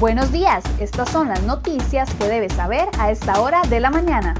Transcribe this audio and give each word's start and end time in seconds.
Buenos 0.00 0.30
días, 0.30 0.62
estas 0.80 1.10
son 1.10 1.26
las 1.26 1.42
noticias 1.42 2.14
que 2.14 2.28
debes 2.28 2.52
saber 2.52 2.88
a 3.00 3.10
esta 3.10 3.40
hora 3.40 3.62
de 3.68 3.80
la 3.80 3.90
mañana. 3.90 4.32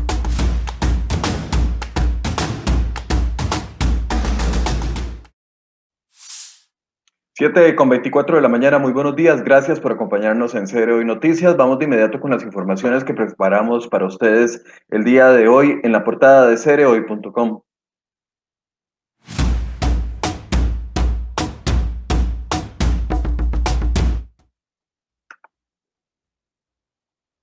Siete 7.35 7.75
con 7.75 7.89
24 7.89 8.37
de 8.37 8.43
la 8.43 8.49
mañana, 8.49 8.79
muy 8.79 8.93
buenos 8.93 9.17
días, 9.17 9.43
gracias 9.43 9.81
por 9.81 9.91
acompañarnos 9.91 10.55
en 10.55 10.69
Cero 10.69 11.01
y 11.01 11.05
Noticias. 11.05 11.57
Vamos 11.57 11.81
de 11.81 11.87
inmediato 11.87 12.21
con 12.21 12.31
las 12.31 12.45
informaciones 12.45 13.03
que 13.03 13.15
preparamos 13.15 13.89
para 13.89 14.07
ustedes 14.07 14.65
el 14.91 15.03
día 15.03 15.31
de 15.31 15.49
hoy 15.49 15.81
en 15.83 15.91
la 15.91 16.05
portada 16.05 16.47
de 16.47 16.57
cereoy.com. 16.57 17.63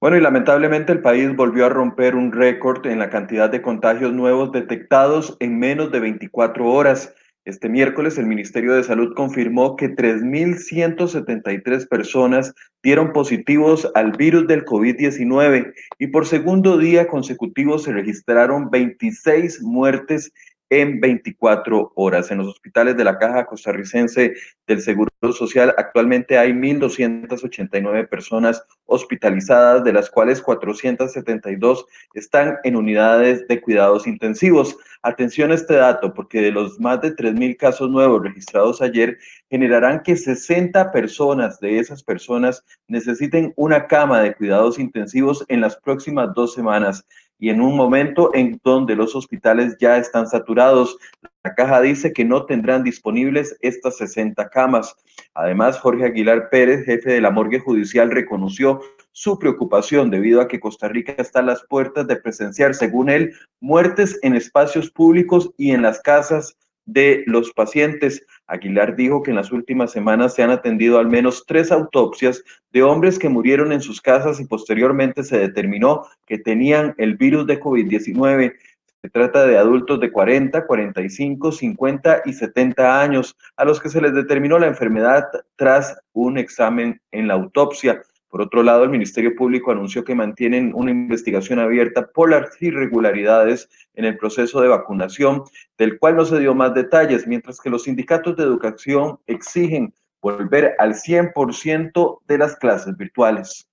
Bueno, 0.05 0.17
y 0.17 0.21
lamentablemente 0.21 0.91
el 0.91 1.01
país 1.01 1.35
volvió 1.35 1.65
a 1.65 1.69
romper 1.69 2.15
un 2.15 2.31
récord 2.31 2.85
en 2.85 2.99
la 2.99 3.09
cantidad 3.09 3.49
de 3.49 3.63
contagios 3.63 4.13
nuevos 4.13 4.51
detectados 4.51 5.35
en 5.39 5.57
menos 5.57 5.91
de 5.91 5.99
24 5.99 6.63
horas. 6.63 7.11
Este 7.43 7.69
miércoles 7.69 8.19
el 8.19 8.27
Ministerio 8.27 8.75
de 8.75 8.83
Salud 8.83 9.15
confirmó 9.15 9.75
que 9.75 9.89
3.173 9.89 11.87
personas 11.87 12.53
dieron 12.83 13.13
positivos 13.13 13.91
al 13.95 14.11
virus 14.11 14.45
del 14.45 14.63
COVID-19 14.63 15.73
y 15.97 16.05
por 16.05 16.27
segundo 16.27 16.77
día 16.77 17.07
consecutivo 17.07 17.79
se 17.79 17.91
registraron 17.91 18.69
26 18.69 19.63
muertes 19.63 20.31
en 20.69 20.99
24 20.99 21.93
horas. 21.95 22.31
En 22.31 22.39
los 22.39 22.47
hospitales 22.47 22.97
de 22.97 23.03
la 23.03 23.17
Caja 23.17 23.45
Costarricense 23.45 24.33
del 24.67 24.81
Seguro 24.81 25.11
Social 25.33 25.73
actualmente 25.77 26.37
hay 26.37 26.51
1.289 26.51 28.09
personas 28.09 28.63
hospitalizadas, 28.85 29.83
de 29.83 29.93
las 29.93 30.09
cuales 30.09 30.41
472 30.41 31.85
están 32.13 32.57
en 32.63 32.75
unidades 32.75 33.47
de 33.47 33.61
cuidados 33.61 34.07
intensivos. 34.07 34.77
Atención 35.01 35.51
a 35.51 35.55
este 35.55 35.75
dato, 35.75 36.13
porque 36.13 36.41
de 36.41 36.51
los 36.51 36.79
más 36.79 37.01
de 37.01 37.15
3.000 37.15 37.57
casos 37.57 37.89
nuevos 37.89 38.23
registrados 38.23 38.81
ayer, 38.81 39.17
generarán 39.49 40.01
que 40.01 40.15
60 40.15 40.91
personas 40.91 41.59
de 41.59 41.79
esas 41.79 42.01
personas 42.01 42.63
necesiten 42.87 43.53
una 43.55 43.85
cama 43.87 44.21
de 44.21 44.33
cuidados 44.33 44.79
intensivos 44.79 45.45
en 45.47 45.61
las 45.61 45.75
próximas 45.77 46.33
dos 46.33 46.53
semanas 46.53 47.05
y 47.39 47.49
en 47.49 47.61
un 47.61 47.75
momento 47.75 48.31
en 48.33 48.59
donde 48.63 48.95
los 48.95 49.15
hospitales 49.15 49.75
ya 49.79 49.97
están 49.97 50.27
saturados. 50.27 50.97
La 51.43 51.53
caja 51.53 51.81
dice 51.81 52.13
que 52.13 52.25
no 52.25 52.45
tendrán 52.45 52.83
disponibles 52.83 53.57
estas 53.61 53.97
60 53.97 54.49
camas. 54.49 54.95
Además, 55.33 55.79
Jorge 55.79 56.05
Aguilar 56.05 56.49
Pérez, 56.49 56.85
jefe 56.85 57.11
de 57.11 57.21
la 57.21 57.31
morgue 57.31 57.59
judicial, 57.59 58.11
reconoció 58.11 58.81
su 59.11 59.37
preocupación 59.39 60.09
debido 60.09 60.41
a 60.41 60.47
que 60.47 60.59
Costa 60.59 60.87
Rica 60.87 61.13
está 61.17 61.39
a 61.39 61.43
las 61.43 61.63
puertas 61.67 62.07
de 62.07 62.17
presenciar, 62.17 62.73
según 62.73 63.09
él, 63.09 63.33
muertes 63.61 64.19
en 64.23 64.35
espacios 64.35 64.89
públicos 64.89 65.51
y 65.57 65.71
en 65.71 65.81
las 65.81 66.01
casas 66.01 66.57
de 66.85 67.23
los 67.25 67.51
pacientes. 67.51 68.25
Aguilar 68.47 68.95
dijo 68.95 69.23
que 69.23 69.31
en 69.31 69.37
las 69.37 69.51
últimas 69.51 69.91
semanas 69.91 70.35
se 70.35 70.43
han 70.43 70.51
atendido 70.51 70.99
al 70.99 71.07
menos 71.07 71.45
tres 71.45 71.71
autopsias 71.71 72.43
de 72.71 72.83
hombres 72.83 73.19
que 73.19 73.29
murieron 73.29 73.71
en 73.71 73.81
sus 73.81 74.01
casas 74.01 74.39
y 74.39 74.45
posteriormente 74.45 75.23
se 75.23 75.37
determinó 75.37 76.05
que 76.25 76.37
tenían 76.37 76.93
el 76.97 77.15
virus 77.17 77.47
de 77.47 77.59
COVID-19. 77.59 78.53
Se 79.01 79.09
trata 79.09 79.45
de 79.45 79.57
adultos 79.57 79.99
de 79.99 80.11
40, 80.11 80.65
45, 80.65 81.51
50 81.51 82.21
y 82.25 82.33
70 82.33 83.01
años 83.01 83.37
a 83.55 83.65
los 83.65 83.79
que 83.79 83.89
se 83.89 84.01
les 84.01 84.13
determinó 84.13 84.57
la 84.57 84.67
enfermedad 84.67 85.25
tras 85.55 85.95
un 86.13 86.37
examen 86.37 86.99
en 87.11 87.27
la 87.27 87.35
autopsia. 87.35 88.01
Por 88.35 88.41
otro 88.41 88.63
lado, 88.63 88.83
el 88.83 88.89
Ministerio 88.89 89.33
Público 89.33 89.71
anunció 89.71 90.03
que 90.03 90.13
mantienen 90.13 90.73
una 90.75 90.91
investigación 90.91 91.57
abierta 91.57 92.07
por 92.07 92.29
las 92.29 92.61
irregularidades 92.61 93.69
en 93.93 94.03
el 94.03 94.17
proceso 94.17 94.59
de 94.59 94.67
vacunación, 94.67 95.43
del 95.77 95.97
cual 95.97 96.17
no 96.17 96.25
se 96.25 96.39
dio 96.41 96.53
más 96.53 96.73
detalles, 96.73 97.27
mientras 97.27 97.61
que 97.61 97.69
los 97.69 97.83
sindicatos 97.83 98.35
de 98.35 98.43
educación 98.43 99.19
exigen 99.25 99.93
volver 100.21 100.75
al 100.79 100.95
100% 100.95 102.19
de 102.27 102.37
las 102.37 102.57
clases 102.57 102.97
virtuales. 102.97 103.69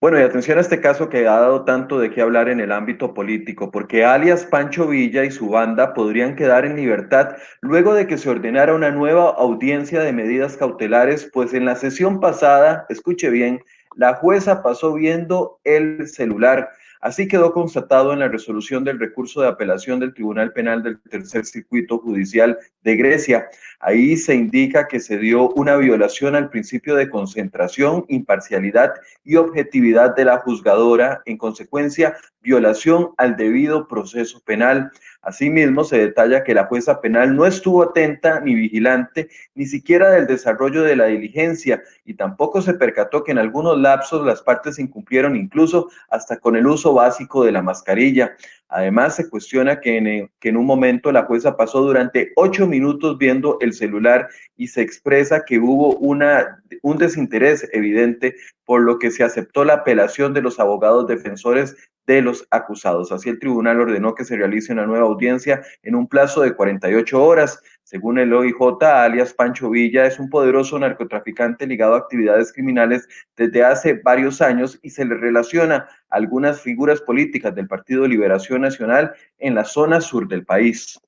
Bueno, 0.00 0.18
y 0.18 0.22
atención 0.22 0.56
a 0.56 0.62
este 0.62 0.80
caso 0.80 1.10
que 1.10 1.28
ha 1.28 1.40
dado 1.40 1.66
tanto 1.66 1.98
de 1.98 2.10
qué 2.10 2.22
hablar 2.22 2.48
en 2.48 2.58
el 2.58 2.72
ámbito 2.72 3.12
político, 3.12 3.70
porque 3.70 4.02
alias 4.02 4.46
Pancho 4.46 4.86
Villa 4.86 5.24
y 5.24 5.30
su 5.30 5.50
banda 5.50 5.92
podrían 5.92 6.36
quedar 6.36 6.64
en 6.64 6.76
libertad 6.76 7.36
luego 7.60 7.92
de 7.92 8.06
que 8.06 8.16
se 8.16 8.30
ordenara 8.30 8.74
una 8.74 8.90
nueva 8.90 9.28
audiencia 9.36 10.00
de 10.00 10.14
medidas 10.14 10.56
cautelares, 10.56 11.28
pues 11.34 11.52
en 11.52 11.66
la 11.66 11.76
sesión 11.76 12.18
pasada, 12.18 12.86
escuche 12.88 13.28
bien, 13.28 13.62
la 13.94 14.14
jueza 14.14 14.62
pasó 14.62 14.94
viendo 14.94 15.60
el 15.64 16.08
celular 16.08 16.70
Así 17.00 17.26
quedó 17.26 17.52
constatado 17.54 18.12
en 18.12 18.18
la 18.18 18.28
resolución 18.28 18.84
del 18.84 18.98
recurso 18.98 19.40
de 19.40 19.48
apelación 19.48 20.00
del 20.00 20.12
Tribunal 20.12 20.52
Penal 20.52 20.82
del 20.82 21.00
Tercer 21.00 21.46
Circuito 21.46 21.98
Judicial 21.98 22.58
de 22.82 22.96
Grecia. 22.96 23.48
Ahí 23.80 24.18
se 24.18 24.34
indica 24.34 24.86
que 24.86 25.00
se 25.00 25.16
dio 25.16 25.48
una 25.52 25.76
violación 25.76 26.34
al 26.34 26.50
principio 26.50 26.94
de 26.94 27.08
concentración, 27.08 28.04
imparcialidad 28.08 28.92
y 29.24 29.36
objetividad 29.36 30.14
de 30.14 30.26
la 30.26 30.38
juzgadora, 30.38 31.22
en 31.24 31.38
consecuencia, 31.38 32.16
violación 32.42 33.10
al 33.16 33.34
debido 33.34 33.88
proceso 33.88 34.40
penal. 34.40 34.90
Asimismo, 35.22 35.84
se 35.84 35.98
detalla 35.98 36.42
que 36.44 36.54
la 36.54 36.64
jueza 36.64 37.00
penal 37.02 37.36
no 37.36 37.44
estuvo 37.44 37.82
atenta 37.82 38.40
ni 38.40 38.54
vigilante 38.54 39.28
ni 39.54 39.66
siquiera 39.66 40.10
del 40.10 40.26
desarrollo 40.26 40.82
de 40.82 40.96
la 40.96 41.06
diligencia 41.06 41.82
y 42.06 42.14
tampoco 42.14 42.62
se 42.62 42.72
percató 42.74 43.22
que 43.22 43.32
en 43.32 43.38
algunos 43.38 43.78
lapsos 43.78 44.24
las 44.24 44.40
partes 44.40 44.78
incumplieron 44.78 45.36
incluso 45.36 45.90
hasta 46.08 46.38
con 46.38 46.56
el 46.56 46.66
uso 46.66 46.94
básico 46.94 47.44
de 47.44 47.52
la 47.52 47.60
mascarilla. 47.60 48.34
Además, 48.70 49.16
se 49.16 49.28
cuestiona 49.28 49.80
que 49.80 50.30
en, 50.40 50.56
un 50.56 50.64
momento 50.64 51.10
la 51.10 51.24
jueza 51.24 51.56
pasó 51.56 51.80
durante 51.80 52.32
ocho 52.36 52.66
minutos 52.68 53.18
viendo 53.18 53.58
el 53.60 53.74
celular 53.74 54.28
y 54.56 54.68
se 54.68 54.80
expresa 54.80 55.44
que 55.44 55.58
hubo 55.58 55.96
una, 55.96 56.62
un 56.82 56.96
desinterés 56.96 57.68
evidente, 57.72 58.36
por 58.64 58.82
lo 58.82 59.00
que 59.00 59.10
se 59.10 59.24
aceptó 59.24 59.64
la 59.64 59.74
apelación 59.74 60.32
de 60.32 60.42
los 60.42 60.60
abogados 60.60 61.08
defensores 61.08 61.76
de 62.06 62.22
los 62.22 62.46
acusados. 62.50 63.12
Así 63.12 63.28
el 63.28 63.38
tribunal 63.38 63.80
ordenó 63.80 64.14
que 64.14 64.24
se 64.24 64.36
realice 64.36 64.72
una 64.72 64.86
nueva 64.86 65.06
audiencia 65.06 65.62
en 65.82 65.94
un 65.94 66.08
plazo 66.08 66.42
de 66.42 66.54
48 66.54 67.22
horas. 67.22 67.62
Según 67.82 68.18
el 68.18 68.32
OIJ, 68.32 68.82
alias 68.82 69.34
Pancho 69.34 69.70
Villa 69.70 70.06
es 70.06 70.18
un 70.18 70.30
poderoso 70.30 70.78
narcotraficante 70.78 71.66
ligado 71.66 71.94
a 71.94 71.98
actividades 71.98 72.52
criminales 72.52 73.08
desde 73.36 73.64
hace 73.64 73.94
varios 73.94 74.40
años 74.40 74.78
y 74.82 74.90
se 74.90 75.04
le 75.04 75.14
relaciona 75.14 75.88
a 76.08 76.16
algunas 76.16 76.60
figuras 76.60 77.00
políticas 77.00 77.54
del 77.54 77.68
Partido 77.68 78.06
Liberación 78.06 78.62
Nacional 78.62 79.12
en 79.38 79.54
la 79.54 79.64
zona 79.64 80.00
sur 80.00 80.28
del 80.28 80.44
país. 80.44 81.00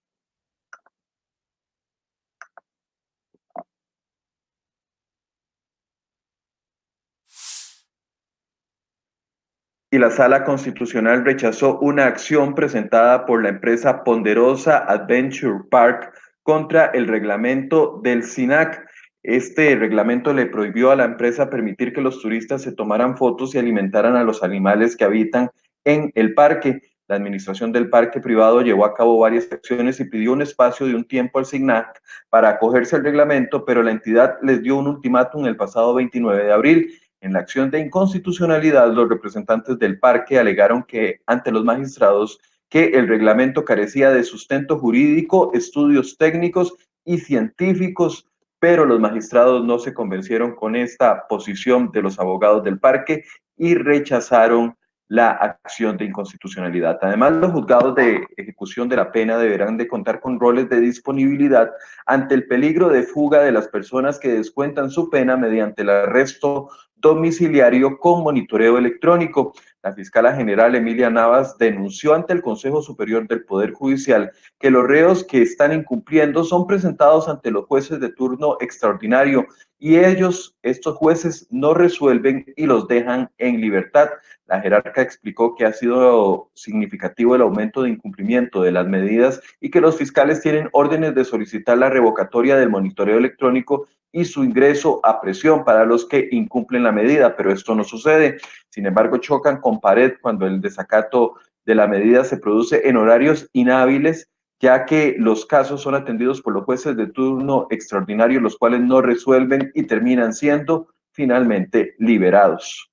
Y 9.93 9.99
la 9.99 10.11
Sala 10.11 10.43
Constitucional 10.43 11.23
rechazó 11.23 11.79
una 11.81 12.07
acción 12.07 12.55
presentada 12.55 13.27
por 13.27 13.43
la 13.43 13.51
empresa 13.51 14.03
Ponderosa 14.05 14.79
Adventure 14.79 15.65
Park 15.71 16.15
contra 16.43 16.87
el 16.87 17.07
reglamento 17.07 18.01
del 18.03 18.25
SINAC. 18.25 18.87
Este 19.23 19.77
reglamento 19.77 20.33
le 20.33 20.47
prohibió 20.47 20.93
a 20.93 20.97
la 20.97 21.05
empresa 21.05 21.51
permitir 21.51 21.93
que 21.93 22.01
los 22.01 22.23
turistas 22.23 22.63
se 22.63 22.73
tomaran 22.73 23.19
fotos 23.19 23.55
y 23.55 23.59
alimentaran 23.59 24.17
a 24.17 24.25
los 24.25 24.43
animales 24.43 24.97
que 24.97 25.05
habitan 25.05 25.51
en 25.85 26.11
el 26.15 26.33
parque. 26.33 26.81
La 27.07 27.17
administración 27.17 27.71
del 27.71 27.91
parque 27.91 28.19
privado 28.19 28.63
llevó 28.63 28.87
a 28.87 28.95
cabo 28.95 29.19
varias 29.19 29.53
acciones 29.53 30.01
y 30.01 30.07
pidió 30.07 30.33
un 30.33 30.41
espacio 30.41 30.87
de 30.87 30.95
un 30.95 31.05
tiempo 31.05 31.39
al 31.39 31.45
SINAC 31.45 32.01
para 32.31 32.49
acogerse 32.49 32.97
al 32.97 33.05
reglamento, 33.05 33.67
pero 33.67 33.83
la 33.83 33.91
entidad 33.91 34.39
les 34.41 34.63
dio 34.63 34.79
un 34.79 34.87
ultimátum 34.87 35.45
el 35.45 35.57
pasado 35.57 35.93
29 35.93 36.45
de 36.45 36.53
abril 36.53 36.99
en 37.23 37.33
la 37.33 37.39
acción 37.39 37.71
de 37.71 37.81
inconstitucionalidad, 37.81 38.93
los 38.93 39.09
representantes 39.09 39.79
del 39.79 39.99
parque 39.99 40.39
alegaron 40.39 40.83
que 40.83 41.21
ante 41.27 41.53
los 41.53 41.65
magistrados 41.65 42.41
que 42.69 42.87
el 42.87 43.07
reglamento 43.07 43.65
carecía 43.65 44.11
de 44.11 44.25
sustento 44.25 44.79
jurídico, 44.79 45.53
estudios 45.55 46.19
técnicos 46.19 46.75
y 47.05 47.19
científicos, 47.19 48.27
pero 48.59 48.85
los 48.85 48.99
magistrados 48.99 49.65
no 49.65 49.79
se 49.79 49.95
convencieron 49.95 50.55
con 50.57 50.75
esta 50.75 51.29
posición 51.29 51.93
de 51.93 52.03
los 52.03 52.19
abogados 52.19 52.65
del 52.65 52.81
parque 52.81 53.25
y 53.57 53.75
rechazaron 53.75 54.77
la 55.13 55.33
acción 55.33 55.99
de 55.99 56.07
inconstitucionalidad. 56.07 56.99
Además, 57.03 57.33
los 57.33 57.53
juzgados 57.53 57.95
de 57.95 58.27
ejecución 58.39 58.89
de 58.89 58.97
la 58.97 59.13
pena 59.13 59.37
deberán 59.37 59.77
de 59.77 59.87
contar 59.87 60.21
con 60.21 60.41
roles 60.41 60.71
de 60.71 60.81
disponibilidad 60.81 61.71
ante 62.07 62.35
el 62.35 62.47
peligro 62.47 62.89
de 62.89 63.03
fuga 63.03 63.43
de 63.43 63.53
las 63.53 63.69
personas 63.69 64.19
que 64.19 64.33
descuentan 64.33 64.91
su 64.91 65.11
pena 65.11 65.37
mediante 65.37 65.83
el 65.83 65.91
arresto 65.91 66.71
domiciliario 67.03 67.99
con 67.99 68.23
monitoreo 68.23 68.79
electrónico. 68.79 69.53
La 69.83 69.93
fiscala 69.93 70.35
general 70.35 70.77
Emilia 70.77 71.11
Navas 71.11 71.59
denunció 71.59 72.15
ante 72.15 72.33
el 72.33 72.41
Consejo 72.41 72.81
Superior 72.81 73.27
del 73.27 73.45
Poder 73.45 73.73
Judicial 73.73 74.31
que 74.61 74.71
los 74.71 74.87
reos 74.87 75.25
que 75.25 75.43
están 75.43 75.73
incumpliendo 75.73 76.45
son 76.45 76.67
presentados 76.67 77.29
ante 77.29 77.51
los 77.51 77.67
jueces 77.67 78.01
de 78.01 78.13
turno 78.13 78.57
extraordinario 78.61 79.47
y 79.81 79.97
ellos, 79.97 80.57
estos 80.63 80.97
jueces, 80.97 81.49
no 81.51 81.75
resuelven 81.75 82.47
y 82.57 82.67
los 82.67 82.87
dejan 82.87 83.29
en 83.39 83.61
libertad. 83.61 84.11
La 84.47 84.61
jerarca 84.61 85.03
explicó 85.03 85.57
que 85.57 85.65
ha 85.65 85.73
sido 85.73 86.53
significativo 86.55 87.35
el 87.35 87.43
aumento 87.43 87.83
de 87.83 87.91
incumplimiento 87.91 88.63
de 88.63 88.71
las 88.71 88.87
medidas 88.87 89.41
y 89.61 89.71
que 89.71 89.81
los 89.81 89.97
fiscales 89.97 90.41
tienen 90.41 90.69
órdenes 90.71 91.17
de 91.17 91.25
solicitar 91.25 91.79
la 91.79 91.91
revocatoria 91.91 92.55
del 92.55 92.71
monitoreo 92.71 93.19
electrónico 93.19 93.89
y 94.13 94.25
su 94.27 94.45
ingreso 94.45 95.01
a 95.03 95.21
presión 95.21 95.65
para 95.65 95.85
los 95.85 96.07
que 96.07 96.29
incumplen 96.31 96.85
la 96.85 96.93
medida, 96.93 97.35
pero 97.35 97.53
esto 97.53 97.75
no 97.75 97.83
sucede. 97.83 98.39
Sin 98.69 98.87
embargo, 98.87 99.17
chocan 99.17 99.61
con 99.61 99.81
pared 99.81 100.13
cuando 100.21 100.47
el 100.47 100.61
desacato 100.61 101.35
de 101.65 101.75
la 101.75 101.87
medida 101.87 102.25
se 102.25 102.37
produce 102.37 102.89
en 102.89 102.97
horarios 102.97 103.49
inhábiles, 103.53 104.29
ya 104.61 104.85
que 104.85 105.17
los 105.19 105.47
casos 105.47 105.81
son 105.81 105.95
atendidos 105.95 106.41
por 106.41 106.53
los 106.53 106.65
jueces 106.65 106.97
de 106.97 107.07
turno 107.07 107.67
extraordinario, 107.71 108.41
los 108.41 108.57
cuales 108.57 108.81
no 108.81 109.01
resuelven 109.01 109.73
y 109.75 109.85
terminan 109.85 110.33
siendo 110.33 110.89
finalmente 111.13 111.95
liberados. 111.99 112.92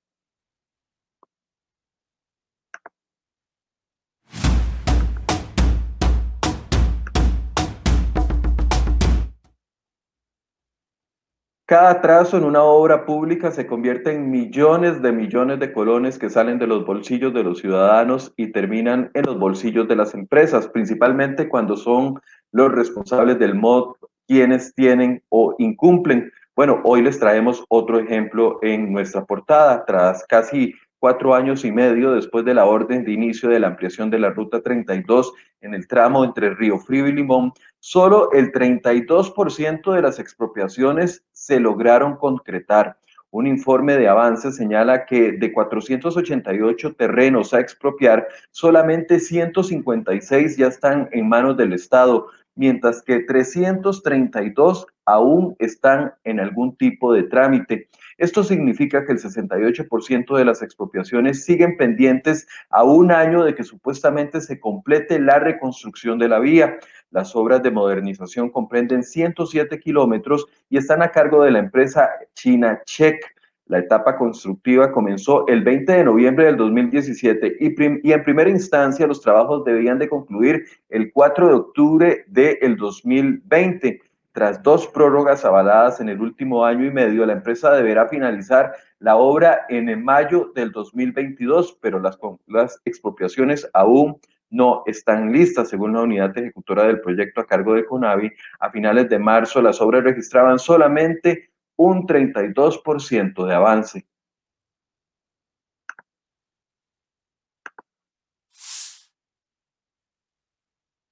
Cada 11.70 12.00
trazo 12.00 12.36
en 12.36 12.42
una 12.42 12.64
obra 12.64 13.06
pública 13.06 13.52
se 13.52 13.64
convierte 13.64 14.12
en 14.12 14.28
millones 14.28 15.00
de 15.02 15.12
millones 15.12 15.60
de 15.60 15.72
colones 15.72 16.18
que 16.18 16.28
salen 16.28 16.58
de 16.58 16.66
los 16.66 16.84
bolsillos 16.84 17.32
de 17.32 17.44
los 17.44 17.60
ciudadanos 17.60 18.34
y 18.36 18.50
terminan 18.50 19.08
en 19.14 19.24
los 19.24 19.38
bolsillos 19.38 19.86
de 19.86 19.94
las 19.94 20.12
empresas, 20.12 20.66
principalmente 20.66 21.48
cuando 21.48 21.76
son 21.76 22.20
los 22.50 22.72
responsables 22.72 23.38
del 23.38 23.54
MOD 23.54 23.94
quienes 24.26 24.74
tienen 24.74 25.22
o 25.28 25.54
incumplen. 25.60 26.32
Bueno, 26.56 26.80
hoy 26.82 27.02
les 27.02 27.20
traemos 27.20 27.64
otro 27.68 28.00
ejemplo 28.00 28.58
en 28.62 28.92
nuestra 28.92 29.24
portada. 29.24 29.84
Tras 29.84 30.26
casi 30.26 30.74
cuatro 30.98 31.36
años 31.36 31.64
y 31.64 31.70
medio 31.70 32.10
después 32.10 32.44
de 32.44 32.54
la 32.54 32.66
orden 32.66 33.04
de 33.04 33.12
inicio 33.12 33.48
de 33.48 33.60
la 33.60 33.68
ampliación 33.68 34.10
de 34.10 34.18
la 34.18 34.30
Ruta 34.30 34.60
32 34.60 35.32
en 35.60 35.74
el 35.74 35.86
tramo 35.86 36.24
entre 36.24 36.52
Río 36.52 36.80
Frío 36.80 37.06
y 37.06 37.12
Limón, 37.12 37.52
solo 37.80 38.30
el 38.32 38.52
32% 38.52 39.92
de 39.92 40.02
las 40.02 40.18
expropiaciones 40.18 41.24
se 41.32 41.58
lograron 41.58 42.16
concretar. 42.16 42.98
Un 43.32 43.46
informe 43.46 43.96
de 43.96 44.08
avance 44.08 44.50
señala 44.50 45.06
que 45.06 45.32
de 45.32 45.52
488 45.52 46.94
terrenos 46.94 47.54
a 47.54 47.60
expropiar, 47.60 48.26
solamente 48.50 49.20
156 49.20 50.56
ya 50.56 50.66
están 50.66 51.08
en 51.12 51.28
manos 51.28 51.56
del 51.56 51.72
Estado, 51.72 52.26
mientras 52.56 53.02
que 53.02 53.20
332 53.20 54.86
aún 55.06 55.54
están 55.60 56.12
en 56.24 56.40
algún 56.40 56.76
tipo 56.76 57.12
de 57.12 57.22
trámite. 57.22 57.88
Esto 58.20 58.44
significa 58.44 59.06
que 59.06 59.12
el 59.12 59.18
68% 59.18 60.36
de 60.36 60.44
las 60.44 60.60
expropiaciones 60.60 61.42
siguen 61.42 61.78
pendientes 61.78 62.46
a 62.68 62.84
un 62.84 63.12
año 63.12 63.42
de 63.44 63.54
que 63.54 63.64
supuestamente 63.64 64.42
se 64.42 64.60
complete 64.60 65.18
la 65.18 65.38
reconstrucción 65.38 66.18
de 66.18 66.28
la 66.28 66.38
vía. 66.38 66.78
Las 67.10 67.34
obras 67.34 67.62
de 67.62 67.70
modernización 67.70 68.50
comprenden 68.50 69.04
107 69.04 69.80
kilómetros 69.80 70.46
y 70.68 70.76
están 70.76 71.00
a 71.00 71.10
cargo 71.12 71.42
de 71.42 71.52
la 71.52 71.60
empresa 71.60 72.10
china 72.34 72.82
Check. 72.84 73.24
La 73.64 73.78
etapa 73.78 74.18
constructiva 74.18 74.92
comenzó 74.92 75.46
el 75.46 75.64
20 75.64 75.90
de 75.90 76.04
noviembre 76.04 76.44
del 76.44 76.58
2017 76.58 77.56
y, 77.58 77.68
y, 78.06 78.12
en 78.12 78.22
primera 78.22 78.50
instancia 78.50 79.06
los 79.06 79.22
trabajos 79.22 79.64
debían 79.64 79.98
de 79.98 80.10
concluir 80.10 80.66
el 80.90 81.10
4 81.10 81.48
de 81.48 81.54
octubre 81.54 82.24
del 82.26 82.76
2020. 82.76 84.09
Tras 84.32 84.62
dos 84.62 84.86
prórrogas 84.86 85.44
avaladas 85.44 86.00
en 86.00 86.08
el 86.08 86.20
último 86.20 86.64
año 86.64 86.86
y 86.86 86.90
medio, 86.90 87.26
la 87.26 87.32
empresa 87.32 87.72
deberá 87.72 88.06
finalizar 88.08 88.72
la 89.00 89.16
obra 89.16 89.66
en 89.68 90.04
mayo 90.04 90.52
del 90.54 90.70
2022, 90.70 91.78
pero 91.80 91.98
las, 91.98 92.16
las 92.46 92.80
expropiaciones 92.84 93.68
aún 93.72 94.20
no 94.50 94.82
están 94.86 95.32
listas. 95.32 95.68
Según 95.68 95.94
la 95.94 96.02
unidad 96.02 96.36
ejecutora 96.38 96.84
del 96.84 97.00
proyecto 97.00 97.40
a 97.40 97.46
cargo 97.46 97.74
de 97.74 97.84
Conavi, 97.84 98.30
a 98.60 98.70
finales 98.70 99.08
de 99.08 99.18
marzo 99.18 99.60
las 99.60 99.80
obras 99.80 100.04
registraban 100.04 100.58
solamente 100.58 101.50
un 101.76 102.06
32% 102.06 103.46
de 103.46 103.54
avance. 103.54 104.06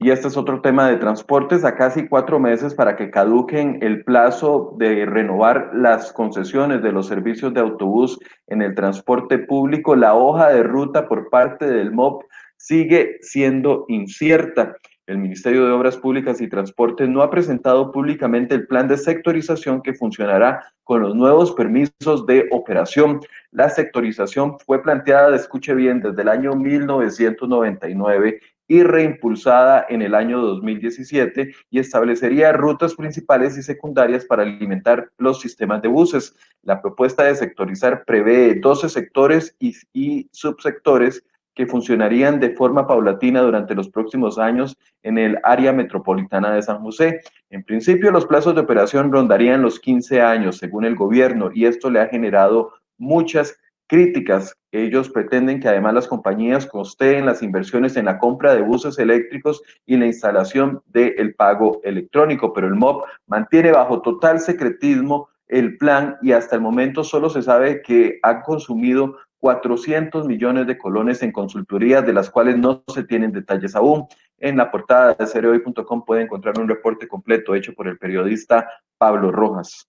Y 0.01 0.11
este 0.11 0.29
es 0.29 0.37
otro 0.37 0.61
tema 0.61 0.89
de 0.89 0.97
transportes, 0.97 1.65
a 1.65 1.75
casi 1.75 2.07
cuatro 2.07 2.39
meses 2.39 2.73
para 2.73 2.95
que 2.95 3.11
caduquen 3.11 3.81
el 3.83 4.05
plazo 4.05 4.77
de 4.79 5.05
renovar 5.05 5.73
las 5.75 6.13
concesiones 6.13 6.85
de 6.85 6.93
los 6.93 7.09
servicios 7.09 7.53
de 7.53 7.61
autobús 7.61 8.17
en 8.47 8.63
el 8.63 8.77
transporte 8.77 9.39
público. 9.39 9.97
La 9.97 10.15
hoja 10.15 10.51
de 10.51 10.63
ruta 10.63 11.09
por 11.09 11.31
parte 11.31 11.67
del 11.67 11.91
MOP 11.91 12.23
sigue 12.57 13.19
siendo 13.23 13.87
incierta. 13.89 14.77
El 15.09 15.19
Ministerio 15.19 15.65
de 15.67 15.73
Obras 15.73 15.97
Públicas 15.97 16.41
y 16.41 16.49
Transportes 16.49 17.09
no 17.09 17.23
ha 17.23 17.31
presentado 17.31 17.91
públicamente 17.91 18.55
el 18.55 18.69
plan 18.69 18.87
de 18.87 18.99
sectorización 18.99 19.83
que 19.83 19.95
funcionará 19.95 20.63
con 20.85 21.03
los 21.03 21.17
nuevos 21.17 21.53
permisos 21.53 22.25
de 22.27 22.47
operación. 22.53 23.21
La 23.51 23.69
sectorización 23.69 24.59
fue 24.61 24.81
planteada, 24.81 25.35
escuche 25.35 25.75
bien, 25.75 26.01
desde 26.03 26.23
el 26.23 26.29
año 26.29 26.53
1999 26.55 28.39
y 28.69 28.83
reimpulsada 28.83 29.87
en 29.89 30.03
el 30.03 30.15
año 30.15 30.41
2017 30.41 31.55
y 31.71 31.79
establecería 31.79 32.53
rutas 32.53 32.95
principales 32.95 33.57
y 33.57 33.63
secundarias 33.63 34.27
para 34.27 34.43
alimentar 34.43 35.11
los 35.17 35.41
sistemas 35.41 35.81
de 35.81 35.89
buses. 35.89 36.37
La 36.63 36.83
propuesta 36.83 37.25
de 37.25 37.35
sectorizar 37.35 38.05
prevé 38.05 38.55
12 38.57 38.91
sectores 38.91 39.57
y, 39.59 40.29
subsectores 40.33 41.25
que 41.55 41.67
funcionarían 41.67 42.39
de 42.39 42.51
forma 42.51 42.87
paulatina 42.87 43.41
durante 43.41 43.75
los 43.75 43.89
próximos 43.89 44.39
años 44.39 44.77
en 45.03 45.19
el 45.19 45.39
área 45.43 45.73
metropolitana 45.73 46.55
de 46.55 46.63
San 46.63 46.81
José. 46.83 47.21
En 47.51 47.65
principio, 47.65 48.13
los 48.13 48.27
plazos 48.27 48.55
de 48.55 48.61
operación 48.61 49.11
rondarían 49.11 49.63
los 49.63 49.81
15 49.81 50.21
años, 50.21 50.59
según 50.59 50.85
el 50.85 50.95
gobierno, 50.95 51.51
y 51.53 51.65
esto 51.65 51.91
le 51.91 52.01
ha 52.01 52.07
generado 52.07 52.75
muchas 52.97 53.59
críticas. 53.89 54.55
Ellos 54.71 55.09
pretenden 55.09 55.61
que 55.61 55.69
además 55.69 55.95
las 55.95 56.07
compañías 56.07 56.67
costeen 56.67 57.27
las 57.27 57.43
inversiones 57.43 57.97
en 57.97 58.05
la 58.05 58.19
compra 58.19 58.55
de 58.55 58.63
buses 58.63 58.99
eléctricos 58.99 59.63
y 59.87 59.97
la 59.97 60.07
instalación 60.07 60.83
del 60.87 61.35
pago 61.35 61.81
electrónico, 61.83 62.53
pero 62.53 62.69
el 62.69 62.75
MOB 62.75 63.05
mantiene 63.27 63.73
bajo 63.73 64.03
total 64.03 64.41
secretismo 64.41 65.29
el 65.49 65.79
plan 65.79 66.19
y 66.21 66.33
hasta 66.33 66.57
el 66.57 66.63
momento 66.63 67.03
solo 67.03 67.31
se 67.31 67.43
sabe 67.43 67.81
que 67.83 68.19
han 68.23 68.43
consumido 68.43 69.17
400 69.39 70.27
millones 70.27 70.67
de 70.67 70.77
colones 70.77 71.23
en 71.23 71.33
consultorías, 71.33 72.05
de 72.05 72.13
las 72.13 72.29
cuales 72.29 72.59
no 72.59 72.83
se 72.93 73.05
tienen 73.05 73.33
detalles 73.33 73.75
aún. 73.75 74.07
En 74.39 74.57
la 74.57 74.71
portada 74.71 75.15
de 75.15 75.27
cereoy.com 75.27 76.05
puede 76.05 76.23
encontrar 76.23 76.59
un 76.59 76.69
reporte 76.69 77.09
completo 77.09 77.55
hecho 77.55 77.73
por 77.75 77.89
el 77.89 77.99
periodista 77.99 78.69
Pablo 78.99 79.33
Rojas. 79.33 79.89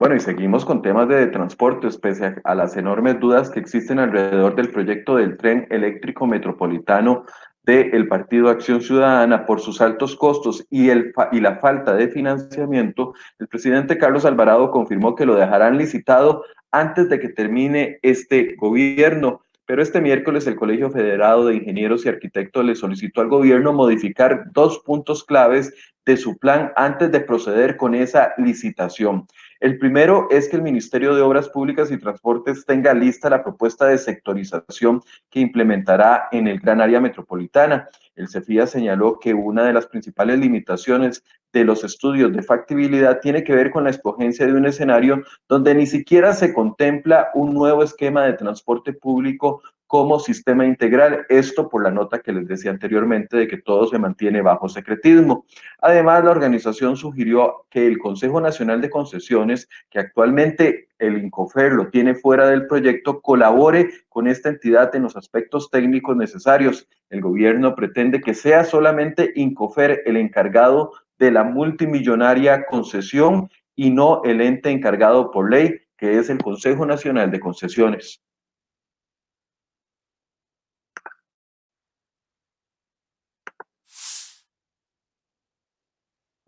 Bueno, 0.00 0.14
y 0.14 0.20
seguimos 0.20 0.64
con 0.64 0.80
temas 0.80 1.08
de 1.08 1.26
transporte, 1.26 1.88
pese 2.00 2.36
a, 2.44 2.54
las 2.54 2.76
enormes 2.76 3.18
dudas 3.18 3.50
que 3.50 3.58
existen 3.58 3.98
alrededor 3.98 4.54
del 4.54 4.70
proyecto 4.70 5.16
del 5.16 5.36
tren 5.36 5.66
eléctrico 5.70 6.24
metropolitano 6.24 7.24
del 7.64 8.06
Partido 8.06 8.48
Acción 8.48 8.80
Ciudadana 8.80 9.44
por 9.44 9.60
sus 9.60 9.80
altos 9.80 10.14
costos 10.14 10.64
y, 10.70 10.90
el, 10.90 11.12
y 11.32 11.40
la 11.40 11.56
falta 11.56 11.96
de 11.96 12.06
financiamiento, 12.06 13.12
el 13.40 13.48
presidente 13.48 13.98
Carlos 13.98 14.24
Alvarado 14.24 14.70
confirmó 14.70 15.16
que 15.16 15.26
lo 15.26 15.34
dejarán 15.34 15.76
licitado 15.76 16.44
antes 16.70 17.08
de 17.08 17.18
que 17.18 17.30
termine 17.30 17.98
este 18.02 18.54
gobierno. 18.54 19.40
Pero 19.66 19.82
este 19.82 20.00
miércoles 20.00 20.46
el 20.46 20.54
Colegio 20.54 20.90
Federado 20.90 21.46
de 21.46 21.56
Ingenieros 21.56 22.06
y 22.06 22.08
Arquitectos 22.08 22.64
le 22.64 22.76
solicitó 22.76 23.20
al 23.20 23.28
gobierno 23.28 23.72
modificar 23.72 24.44
dos 24.52 24.78
puntos 24.78 25.24
claves 25.24 25.74
de 26.06 26.16
su 26.16 26.38
plan 26.38 26.72
antes 26.76 27.10
de 27.10 27.20
proceder 27.20 27.76
con 27.76 27.96
esa 27.96 28.32
licitación. 28.38 29.26
El 29.60 29.76
primero 29.76 30.28
es 30.30 30.48
que 30.48 30.54
el 30.54 30.62
Ministerio 30.62 31.16
de 31.16 31.22
Obras 31.22 31.48
Públicas 31.48 31.90
y 31.90 31.98
Transportes 31.98 32.64
tenga 32.64 32.94
lista 32.94 33.28
la 33.28 33.42
propuesta 33.42 33.86
de 33.86 33.98
sectorización 33.98 35.02
que 35.30 35.40
implementará 35.40 36.28
en 36.30 36.46
el 36.46 36.60
gran 36.60 36.80
área 36.80 37.00
metropolitana. 37.00 37.88
El 38.14 38.28
CEFIA 38.28 38.68
señaló 38.68 39.18
que 39.18 39.34
una 39.34 39.64
de 39.64 39.72
las 39.72 39.86
principales 39.86 40.38
limitaciones 40.38 41.24
de 41.52 41.64
los 41.64 41.82
estudios 41.82 42.32
de 42.32 42.42
factibilidad 42.42 43.18
tiene 43.20 43.42
que 43.42 43.56
ver 43.56 43.72
con 43.72 43.82
la 43.82 43.90
escogencia 43.90 44.46
de 44.46 44.52
un 44.52 44.66
escenario 44.66 45.24
donde 45.48 45.74
ni 45.74 45.86
siquiera 45.86 46.34
se 46.34 46.54
contempla 46.54 47.30
un 47.34 47.52
nuevo 47.52 47.82
esquema 47.82 48.24
de 48.26 48.34
transporte 48.34 48.92
público 48.92 49.62
como 49.88 50.20
sistema 50.20 50.64
integral. 50.64 51.26
Esto 51.28 51.68
por 51.68 51.82
la 51.82 51.90
nota 51.90 52.20
que 52.20 52.32
les 52.32 52.46
decía 52.46 52.70
anteriormente 52.70 53.36
de 53.36 53.48
que 53.48 53.56
todo 53.56 53.86
se 53.86 53.98
mantiene 53.98 54.42
bajo 54.42 54.68
secretismo. 54.68 55.46
Además, 55.80 56.22
la 56.22 56.30
organización 56.30 56.96
sugirió 56.96 57.64
que 57.70 57.86
el 57.86 57.98
Consejo 57.98 58.40
Nacional 58.40 58.80
de 58.80 58.90
Concesiones, 58.90 59.68
que 59.90 59.98
actualmente 59.98 60.88
el 60.98 61.18
INCOFER 61.18 61.72
lo 61.72 61.88
tiene 61.88 62.14
fuera 62.14 62.46
del 62.48 62.66
proyecto, 62.66 63.20
colabore 63.20 63.88
con 64.08 64.28
esta 64.28 64.50
entidad 64.50 64.94
en 64.94 65.02
los 65.02 65.16
aspectos 65.16 65.70
técnicos 65.70 66.16
necesarios. 66.16 66.86
El 67.08 67.22
gobierno 67.22 67.74
pretende 67.74 68.20
que 68.20 68.34
sea 68.34 68.64
solamente 68.64 69.32
INCOFER 69.34 70.02
el 70.04 70.18
encargado 70.18 70.92
de 71.18 71.30
la 71.30 71.44
multimillonaria 71.44 72.66
concesión 72.66 73.48
y 73.74 73.90
no 73.90 74.22
el 74.24 74.42
ente 74.42 74.70
encargado 74.70 75.30
por 75.30 75.50
ley, 75.50 75.80
que 75.96 76.18
es 76.18 76.28
el 76.28 76.38
Consejo 76.38 76.84
Nacional 76.84 77.30
de 77.30 77.40
Concesiones. 77.40 78.20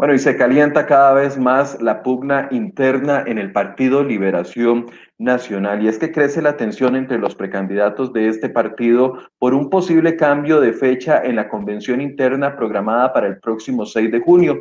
Bueno, 0.01 0.15
y 0.15 0.19
se 0.19 0.35
calienta 0.35 0.87
cada 0.87 1.13
vez 1.13 1.37
más 1.37 1.79
la 1.83 2.03
pugna 2.03 2.49
interna 2.53 3.23
en 3.27 3.37
el 3.37 3.53
Partido 3.53 4.03
Liberación 4.03 4.87
Nacional. 5.21 5.83
Y 5.83 5.89
es 5.89 5.99
que 5.99 6.13
crece 6.13 6.41
la 6.41 6.57
tensión 6.57 6.97
entre 6.97 7.19
los 7.19 7.35
precandidatos 7.35 8.11
de 8.15 8.29
este 8.29 8.49
partido 8.49 9.19
por 9.39 9.53
un 9.53 9.69
posible 9.69 10.17
cambio 10.17 10.63
de 10.63 10.73
fecha 10.73 11.23
en 11.23 11.37
la 11.37 11.47
convención 11.47 12.01
interna 12.01 12.57
programada 12.57 13.13
para 13.13 13.27
el 13.27 13.39
próximo 13.39 13.85
6 13.85 14.11
de 14.11 14.21
junio. 14.21 14.59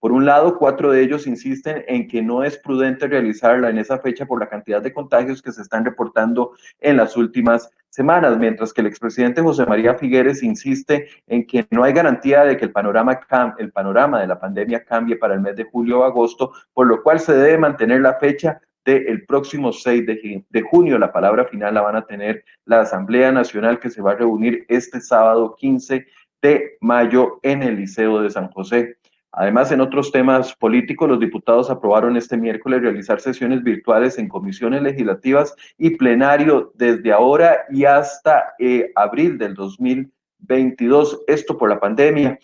Por 0.00 0.12
un 0.12 0.26
lado, 0.26 0.58
cuatro 0.58 0.92
de 0.92 1.00
ellos 1.00 1.26
insisten 1.26 1.82
en 1.88 2.08
que 2.08 2.20
no 2.20 2.44
es 2.44 2.58
prudente 2.58 3.08
realizarla 3.08 3.70
en 3.70 3.78
esa 3.78 4.00
fecha 4.00 4.26
por 4.26 4.38
la 4.38 4.50
cantidad 4.50 4.82
de 4.82 4.92
contagios 4.92 5.40
que 5.40 5.50
se 5.50 5.62
están 5.62 5.82
reportando 5.82 6.52
en 6.80 6.98
las 6.98 7.16
últimas 7.16 7.70
semanas, 7.88 8.36
mientras 8.36 8.74
que 8.74 8.82
el 8.82 8.88
expresidente 8.88 9.40
José 9.40 9.64
María 9.64 9.94
Figueres 9.94 10.42
insiste 10.42 11.08
en 11.26 11.46
que 11.46 11.66
no 11.70 11.84
hay 11.84 11.94
garantía 11.94 12.44
de 12.44 12.58
que 12.58 12.66
el 12.66 12.72
panorama, 12.72 13.18
el 13.56 13.72
panorama 13.72 14.20
de 14.20 14.26
la 14.26 14.38
pandemia 14.38 14.84
cambie 14.84 15.16
para 15.16 15.32
el 15.32 15.40
mes 15.40 15.56
de 15.56 15.64
julio 15.64 16.00
o 16.00 16.04
agosto, 16.04 16.52
por 16.74 16.86
lo 16.86 17.02
cual 17.02 17.18
se 17.18 17.32
debe 17.32 17.56
mantener 17.56 18.02
la 18.02 18.18
fecha 18.18 18.60
del 18.84 19.24
próximo 19.26 19.72
6 19.72 20.06
de, 20.06 20.62
junio. 20.62 20.98
La 20.98 21.12
palabra 21.12 21.44
final 21.44 21.74
la 21.74 21.82
van 21.82 21.96
a 21.96 22.06
tener 22.06 22.44
la 22.64 22.80
Asamblea 22.80 23.32
Nacional 23.32 23.78
que 23.78 23.90
se 23.90 24.02
va 24.02 24.12
a 24.12 24.16
reunir 24.16 24.64
este 24.68 25.00
sábado 25.00 25.54
15 25.56 26.06
de 26.42 26.76
mayo 26.80 27.38
en 27.42 27.62
el 27.62 27.76
Liceo 27.76 28.20
de 28.20 28.30
San 28.30 28.50
José. 28.50 28.96
Además, 29.34 29.72
en 29.72 29.80
otros 29.80 30.12
temas 30.12 30.54
políticos, 30.54 31.08
los 31.08 31.18
diputados 31.18 31.70
aprobaron 31.70 32.16
este 32.16 32.36
miércoles 32.36 32.82
realizar 32.82 33.18
sesiones 33.18 33.62
virtuales 33.62 34.18
en 34.18 34.28
comisiones 34.28 34.82
legislativas 34.82 35.54
y 35.78 35.96
plenario 35.96 36.72
desde 36.74 37.12
ahora 37.12 37.64
y 37.70 37.84
hasta 37.84 38.54
eh, 38.58 38.92
abril 38.94 39.38
del 39.38 39.54
2022. 39.54 41.22
Esto 41.28 41.56
por 41.56 41.70
la 41.70 41.80
pandemia 41.80 42.38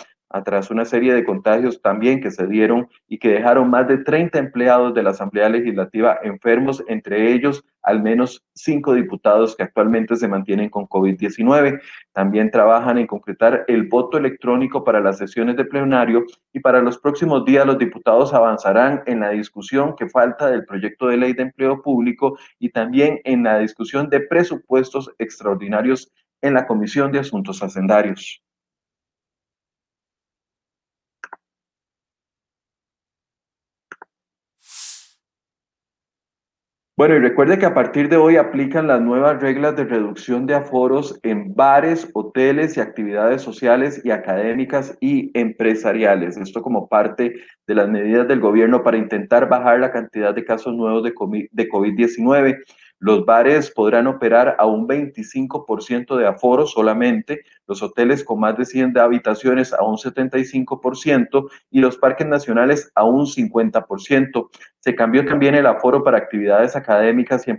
tras 0.44 0.70
una 0.70 0.84
serie 0.84 1.14
de 1.14 1.24
contagios 1.24 1.80
también 1.80 2.20
que 2.20 2.30
se 2.30 2.46
dieron 2.46 2.88
y 3.08 3.18
que 3.18 3.30
dejaron 3.30 3.70
más 3.70 3.88
de 3.88 3.98
30 3.98 4.38
empleados 4.38 4.94
de 4.94 5.02
la 5.02 5.10
Asamblea 5.10 5.48
Legislativa 5.48 6.18
enfermos, 6.22 6.84
entre 6.86 7.32
ellos 7.32 7.64
al 7.82 8.02
menos 8.02 8.44
cinco 8.54 8.92
diputados 8.92 9.56
que 9.56 9.62
actualmente 9.62 10.16
se 10.16 10.28
mantienen 10.28 10.68
con 10.68 10.86
COVID-19. 10.86 11.80
También 12.12 12.50
trabajan 12.50 12.98
en 12.98 13.06
concretar 13.06 13.64
el 13.66 13.88
voto 13.88 14.18
electrónico 14.18 14.84
para 14.84 15.00
las 15.00 15.16
sesiones 15.16 15.56
de 15.56 15.64
plenario 15.64 16.24
y 16.52 16.60
para 16.60 16.82
los 16.82 16.98
próximos 16.98 17.46
días 17.46 17.64
los 17.64 17.78
diputados 17.78 18.34
avanzarán 18.34 19.02
en 19.06 19.20
la 19.20 19.30
discusión 19.30 19.94
que 19.96 20.08
falta 20.08 20.50
del 20.50 20.66
proyecto 20.66 21.06
de 21.06 21.16
ley 21.16 21.32
de 21.32 21.44
empleo 21.44 21.80
público 21.80 22.38
y 22.58 22.68
también 22.68 23.20
en 23.24 23.44
la 23.44 23.58
discusión 23.58 24.10
de 24.10 24.20
presupuestos 24.20 25.10
extraordinarios 25.18 26.12
en 26.42 26.54
la 26.54 26.66
Comisión 26.66 27.10
de 27.10 27.20
Asuntos 27.20 27.62
Hacendarios. 27.62 28.42
Bueno, 36.98 37.14
y 37.14 37.20
recuerde 37.20 37.60
que 37.60 37.64
a 37.66 37.74
partir 37.74 38.08
de 38.08 38.16
hoy 38.16 38.34
aplican 38.34 38.88
las 38.88 39.00
nuevas 39.00 39.40
reglas 39.40 39.76
de 39.76 39.84
reducción 39.84 40.46
de 40.46 40.56
aforos 40.56 41.16
en 41.22 41.54
bares, 41.54 42.10
hoteles 42.12 42.76
y 42.76 42.80
actividades 42.80 43.40
sociales 43.40 44.00
y 44.04 44.10
académicas 44.10 44.98
y 45.00 45.30
empresariales. 45.38 46.36
Esto 46.36 46.60
como 46.60 46.88
parte 46.88 47.34
de 47.68 47.74
las 47.76 47.88
medidas 47.88 48.26
del 48.26 48.40
gobierno 48.40 48.82
para 48.82 48.96
intentar 48.96 49.48
bajar 49.48 49.78
la 49.78 49.92
cantidad 49.92 50.34
de 50.34 50.44
casos 50.44 50.74
nuevos 50.74 51.04
de 51.04 51.14
COVID-19. 51.14 52.64
Los 53.00 53.24
bares 53.24 53.70
podrán 53.70 54.08
operar 54.08 54.56
a 54.58 54.66
un 54.66 54.88
25% 54.88 56.16
de 56.16 56.26
aforo 56.26 56.66
solamente, 56.66 57.42
los 57.66 57.82
hoteles 57.82 58.24
con 58.24 58.40
más 58.40 58.56
de 58.56 58.64
100 58.64 58.98
habitaciones 58.98 59.72
a 59.72 59.84
un 59.84 59.96
75% 59.96 61.48
y 61.70 61.80
los 61.80 61.96
parques 61.96 62.26
nacionales 62.26 62.90
a 62.94 63.04
un 63.04 63.26
50%. 63.26 64.48
Se 64.80 64.94
cambió 64.94 65.24
también 65.24 65.54
el 65.54 65.66
aforo 65.66 66.02
para 66.02 66.18
actividades 66.18 66.74
académicas 66.74 67.46
y 67.46 67.52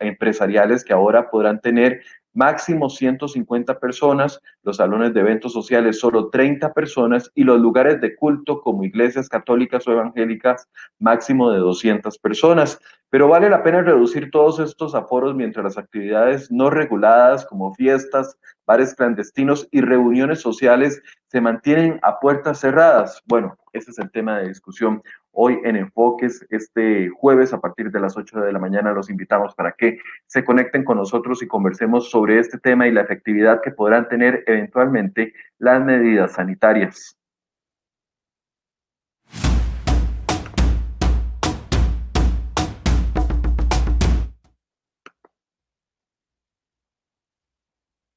empresariales 0.00 0.84
que 0.84 0.92
ahora 0.92 1.30
podrán 1.30 1.60
tener 1.60 2.00
máximo 2.32 2.88
150 2.88 3.78
personas, 3.80 4.40
los 4.62 4.76
salones 4.76 5.12
de 5.14 5.20
eventos 5.20 5.52
sociales 5.52 5.98
solo 5.98 6.30
30 6.30 6.72
personas 6.72 7.30
y 7.34 7.44
los 7.44 7.60
lugares 7.60 8.00
de 8.00 8.14
culto 8.14 8.60
como 8.60 8.84
iglesias 8.84 9.28
católicas 9.28 9.86
o 9.86 9.92
evangélicas 9.92 10.68
máximo 10.98 11.50
de 11.50 11.58
200 11.58 12.18
personas. 12.18 12.80
Pero 13.10 13.26
vale 13.26 13.50
la 13.50 13.64
pena 13.64 13.82
reducir 13.82 14.30
todos 14.30 14.60
estos 14.60 14.94
aforos 14.94 15.34
mientras 15.34 15.64
las 15.64 15.78
actividades 15.78 16.50
no 16.50 16.70
reguladas 16.70 17.44
como 17.44 17.74
fiestas, 17.74 18.38
bares 18.64 18.94
clandestinos 18.94 19.66
y 19.72 19.80
reuniones 19.80 20.40
sociales 20.40 21.02
se 21.26 21.40
mantienen 21.40 21.98
a 22.02 22.20
puertas 22.20 22.60
cerradas. 22.60 23.20
Bueno, 23.26 23.56
ese 23.72 23.90
es 23.90 23.98
el 23.98 24.12
tema 24.12 24.38
de 24.38 24.48
discusión 24.48 25.02
hoy 25.32 25.58
en 25.64 25.74
Enfoques. 25.74 26.46
Este 26.50 27.08
jueves 27.08 27.52
a 27.52 27.60
partir 27.60 27.90
de 27.90 27.98
las 27.98 28.16
8 28.16 28.40
de 28.40 28.52
la 28.52 28.60
mañana 28.60 28.92
los 28.92 29.10
invitamos 29.10 29.56
para 29.56 29.72
que 29.72 29.98
se 30.26 30.44
conecten 30.44 30.84
con 30.84 30.96
nosotros 30.96 31.42
y 31.42 31.48
conversemos 31.48 32.10
sobre 32.10 32.38
este 32.38 32.58
tema 32.58 32.86
y 32.86 32.92
la 32.92 33.02
efectividad 33.02 33.60
que 33.60 33.72
podrán 33.72 34.08
tener 34.08 34.44
eventualmente 34.46 35.34
las 35.58 35.84
medidas 35.84 36.34
sanitarias. 36.34 37.16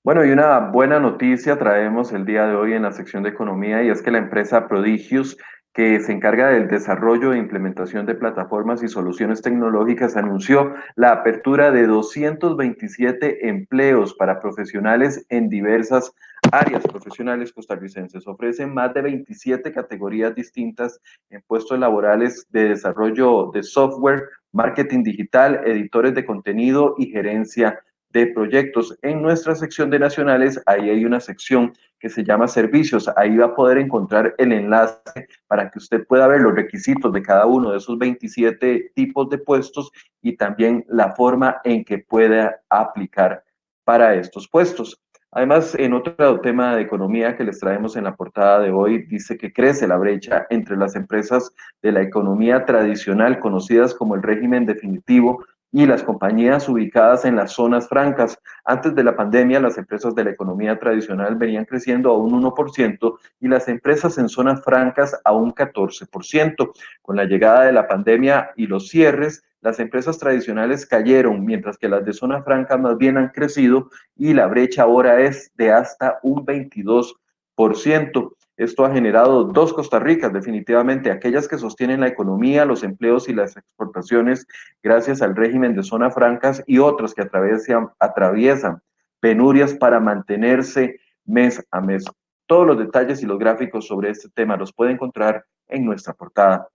Bueno, 0.06 0.26
y 0.26 0.32
una 0.32 0.60
buena 0.60 1.00
noticia 1.00 1.58
traemos 1.58 2.12
el 2.12 2.26
día 2.26 2.46
de 2.46 2.56
hoy 2.56 2.74
en 2.74 2.82
la 2.82 2.92
sección 2.92 3.24
de 3.24 3.30
economía 3.30 3.84
y 3.84 3.90
es 3.90 4.02
que 4.02 4.12
la 4.12 4.18
empresa 4.18 4.68
Prodigius, 4.68 5.38
que 5.74 6.02
se 6.02 6.12
encarga 6.12 6.50
del 6.50 6.68
desarrollo 6.68 7.32
e 7.32 7.38
implementación 7.38 8.06
de 8.06 8.16
plataformas 8.16 8.84
y 8.84 8.90
soluciones 8.90 9.42
tecnológicas, 9.42 10.18
anunció 10.18 10.74
la 10.96 11.14
apertura 11.14 11.72
de 11.72 11.88
227 11.88 13.48
empleos 13.48 14.14
para 14.16 14.42
profesionales 14.42 15.26
en 15.30 15.48
diversas 15.48 16.12
áreas 16.52 16.84
profesionales 16.84 17.54
costarricenses. 17.54 18.28
Ofrecen 18.28 18.74
más 18.74 18.94
de 18.94 19.04
27 19.04 19.72
categorías 19.72 20.36
distintas 20.36 21.00
en 21.30 21.42
puestos 21.48 21.80
laborales 21.80 22.46
de 22.50 22.68
desarrollo 22.68 23.52
de 23.54 23.64
software, 23.64 24.28
marketing 24.52 25.04
digital, 25.04 25.62
editores 25.66 26.14
de 26.14 26.26
contenido 26.26 26.94
y 26.98 27.06
gerencia 27.06 27.80
de 28.14 28.28
proyectos. 28.28 28.98
En 29.02 29.22
nuestra 29.22 29.56
sección 29.56 29.90
de 29.90 30.00
nacionales, 30.00 30.62
ahí 30.68 30.90
hay 30.90 31.04
una 31.04 31.20
sección 31.20 31.74
que 32.00 32.10
se 32.10 32.24
llama 32.24 32.48
servicios. 32.48 33.10
Ahí 33.18 33.36
va 33.36 33.48
a 33.48 33.56
poder 33.56 33.80
encontrar 33.80 34.36
el 34.38 34.52
enlace 34.54 35.28
para 35.48 35.70
que 35.70 35.80
usted 35.80 36.06
pueda 36.06 36.28
ver 36.28 36.42
los 36.42 36.54
requisitos 36.54 37.12
de 37.12 37.22
cada 37.22 37.46
uno 37.48 37.72
de 37.72 37.80
esos 37.80 37.98
27 37.98 38.92
tipos 38.94 39.30
de 39.30 39.40
puestos 39.40 39.92
y 40.22 40.38
también 40.38 40.86
la 40.88 41.14
forma 41.16 41.60
en 41.64 41.84
que 41.84 41.98
pueda 41.98 42.62
aplicar 42.70 43.44
para 43.84 44.14
estos 44.16 44.48
puestos. 44.48 45.02
Además, 45.36 45.74
en 45.74 45.94
otro 45.94 46.40
tema 46.42 46.76
de 46.76 46.84
economía 46.84 47.36
que 47.36 47.44
les 47.44 47.60
traemos 47.60 47.96
en 47.96 48.04
la 48.04 48.16
portada 48.16 48.60
de 48.60 48.70
hoy, 48.70 49.00
dice 49.08 49.36
que 49.36 49.52
crece 49.52 49.88
la 49.88 49.98
brecha 49.98 50.46
entre 50.52 50.78
las 50.78 50.96
empresas 50.96 51.52
de 51.82 51.92
la 51.92 52.04
economía 52.04 52.66
tradicional, 52.66 53.40
conocidas 53.40 53.96
como 53.96 54.14
el 54.14 54.22
régimen 54.22 54.68
definitivo, 54.68 55.44
y 55.74 55.88
las 55.88 56.04
compañías 56.04 56.70
ubicadas 56.70 57.26
en 57.26 57.36
las 57.36 57.52
zonas 57.52 57.90
francas. 57.90 58.40
Antes 58.64 58.94
de 58.94 59.04
la 59.04 59.16
pandemia, 59.16 59.60
las 59.60 59.80
empresas 59.80 60.14
de 60.14 60.24
la 60.24 60.30
economía 60.30 60.78
tradicional 60.78 61.36
venían 61.36 61.66
creciendo 61.66 62.12
a 62.12 62.18
un 62.18 62.32
1% 62.44 63.18
y 63.40 63.48
las 63.48 63.68
empresas 63.68 64.20
en 64.20 64.30
zonas 64.30 64.64
francas 64.64 65.20
a 65.26 65.32
un 65.32 65.52
14%. 65.52 66.72
Con 67.02 67.16
la 67.16 67.26
llegada 67.26 67.66
de 67.66 67.74
la 67.74 67.88
pandemia 67.88 68.52
y 68.56 68.68
los 68.68 68.88
cierres, 68.88 69.44
las 69.62 69.80
empresas 69.80 70.20
tradicionales 70.20 70.86
cayeron, 70.86 71.44
mientras 71.44 71.80
que 71.80 71.90
las 71.90 72.06
de 72.06 72.14
zona 72.14 72.44
franca 72.44 72.78
más 72.78 72.96
bien 73.00 73.18
han 73.18 73.30
crecido 73.30 73.90
y 74.16 74.34
la 74.34 74.46
brecha 74.46 74.84
ahora 74.84 75.22
es 75.22 75.52
de 75.56 75.72
hasta 75.72 76.20
un 76.22 76.46
22%. 76.46 78.36
Esto 78.56 78.86
ha 78.86 78.94
generado 78.94 79.46
dos 79.46 79.74
Costa 79.74 80.00
Ricas, 80.00 80.32
definitivamente, 80.32 81.10
aquellas 81.10 81.48
que 81.48 81.58
sostienen 81.58 82.02
la 82.02 82.08
economía, 82.08 82.66
los 82.66 82.84
empleos 82.84 83.28
y 83.28 83.34
las 83.34 83.58
exportaciones 83.58 84.46
gracias 84.84 85.24
al 85.24 85.36
régimen 85.36 85.76
de 85.76 85.82
zonas 85.82 86.14
francas 86.14 86.64
y 86.68 86.78
otras 86.78 87.16
que 87.16 87.24
atraviesan, 87.24 87.90
atraviesan 87.98 88.82
penurias 89.20 89.74
para 89.74 90.00
mantenerse 90.00 91.00
mes 91.26 91.66
a 91.72 91.82
mes. 91.82 92.06
Todos 92.46 92.68
los 92.68 92.78
detalles 92.78 93.24
y 93.24 93.26
los 93.26 93.40
gráficos 93.40 93.88
sobre 93.88 94.12
este 94.12 94.30
tema 94.30 94.56
los 94.56 94.72
puede 94.72 94.92
encontrar 94.92 95.46
en 95.68 95.86
nuestra 95.86 96.14
portada. 96.14 96.68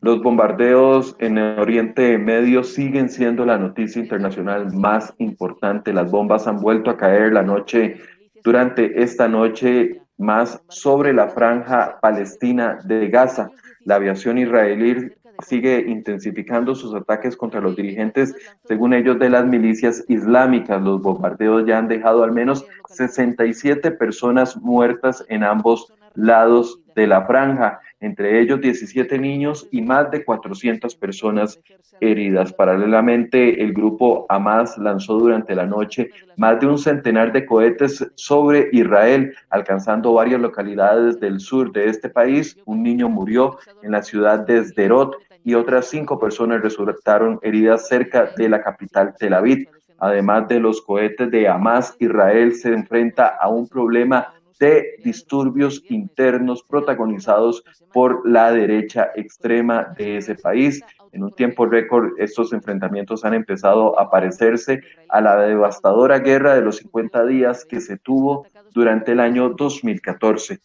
Los 0.00 0.22
bombardeos 0.22 1.16
en 1.18 1.38
el 1.38 1.58
Oriente 1.58 2.18
Medio 2.18 2.64
siguen 2.64 3.08
siendo 3.08 3.44
la 3.44 3.58
noticia 3.58 4.02
internacional 4.02 4.72
más 4.72 5.14
importante. 5.18 5.92
Las 5.92 6.10
bombas 6.10 6.46
han 6.46 6.60
vuelto 6.60 6.90
a 6.90 6.96
caer 6.96 7.32
la 7.32 7.42
noche 7.42 7.96
durante 8.42 9.02
esta 9.02 9.28
noche 9.28 10.00
más 10.18 10.60
sobre 10.68 11.12
la 11.12 11.28
franja 11.28 11.98
palestina 12.00 12.78
de 12.84 13.08
Gaza. 13.08 13.50
La 13.84 13.96
aviación 13.96 14.38
israelí 14.38 15.12
sigue 15.44 15.84
intensificando 15.86 16.74
sus 16.74 16.94
ataques 16.94 17.36
contra 17.36 17.60
los 17.60 17.76
dirigentes, 17.76 18.34
según 18.64 18.94
ellos, 18.94 19.18
de 19.18 19.30
las 19.30 19.46
milicias 19.46 20.04
islámicas. 20.08 20.82
Los 20.82 21.02
bombardeos 21.02 21.66
ya 21.66 21.78
han 21.78 21.88
dejado 21.88 22.24
al 22.24 22.32
menos 22.32 22.66
67 22.88 23.90
personas 23.92 24.56
muertas 24.56 25.24
en 25.28 25.44
ambos 25.44 25.92
lados 26.16 26.80
de 26.94 27.06
la 27.06 27.26
franja, 27.26 27.78
entre 28.00 28.40
ellos 28.40 28.60
17 28.60 29.18
niños 29.18 29.68
y 29.70 29.82
más 29.82 30.10
de 30.10 30.24
400 30.24 30.96
personas 30.96 31.60
heridas. 32.00 32.52
Paralelamente, 32.52 33.62
el 33.62 33.72
grupo 33.72 34.26
Hamas 34.28 34.76
lanzó 34.78 35.18
durante 35.18 35.54
la 35.54 35.66
noche 35.66 36.10
más 36.36 36.58
de 36.58 36.66
un 36.66 36.78
centenar 36.78 37.32
de 37.32 37.44
cohetes 37.44 38.06
sobre 38.14 38.68
Israel, 38.72 39.34
alcanzando 39.50 40.14
varias 40.14 40.40
localidades 40.40 41.20
del 41.20 41.38
sur 41.38 41.70
de 41.72 41.88
este 41.88 42.08
país. 42.08 42.56
Un 42.64 42.82
niño 42.82 43.08
murió 43.08 43.58
en 43.82 43.92
la 43.92 44.02
ciudad 44.02 44.40
de 44.46 44.64
Sderot 44.64 45.16
y 45.44 45.54
otras 45.54 45.88
cinco 45.88 46.18
personas 46.18 46.62
resultaron 46.62 47.38
heridas 47.42 47.88
cerca 47.88 48.30
de 48.36 48.48
la 48.48 48.62
capital 48.62 49.14
Tel 49.18 49.34
Aviv. 49.34 49.68
Además 49.98 50.48
de 50.48 50.60
los 50.60 50.82
cohetes 50.82 51.30
de 51.30 51.48
Hamas, 51.48 51.94
Israel 51.98 52.54
se 52.54 52.72
enfrenta 52.72 53.36
a 53.40 53.48
un 53.48 53.66
problema 53.68 54.34
de 54.58 54.96
disturbios 55.04 55.82
internos 55.88 56.62
protagonizados 56.62 57.64
por 57.92 58.28
la 58.28 58.52
derecha 58.52 59.10
extrema 59.14 59.94
de 59.96 60.18
ese 60.18 60.34
país. 60.34 60.82
En 61.12 61.24
un 61.24 61.32
tiempo 61.32 61.66
récord, 61.66 62.12
estos 62.18 62.52
enfrentamientos 62.52 63.24
han 63.24 63.34
empezado 63.34 63.98
a 63.98 64.10
parecerse 64.10 64.82
a 65.08 65.20
la 65.20 65.36
devastadora 65.36 66.18
guerra 66.18 66.54
de 66.54 66.62
los 66.62 66.76
50 66.76 67.26
días 67.26 67.64
que 67.64 67.80
se 67.80 67.96
tuvo 67.96 68.46
durante 68.72 69.12
el 69.12 69.20
año 69.20 69.50
2014. 69.50 70.60